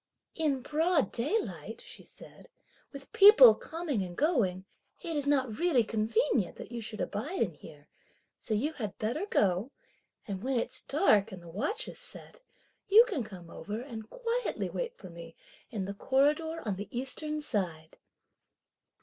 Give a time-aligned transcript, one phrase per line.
[0.33, 2.49] "In broad daylight," she said,
[2.91, 4.65] "with people coming and going,
[5.03, 7.87] it is not really convenient that you should abide in here;
[8.35, 9.69] so you had better go,
[10.27, 12.41] and when it's dark and the watch is set,
[12.87, 15.35] you can come over, and quietly wait for me
[15.69, 17.99] in the corridor on the Eastern side!"